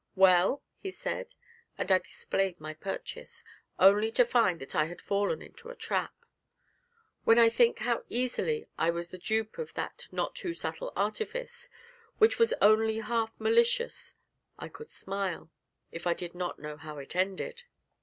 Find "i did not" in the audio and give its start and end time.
16.07-16.57